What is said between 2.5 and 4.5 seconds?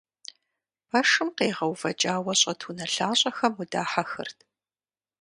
унэлъащӀэхэм удахьэхырт.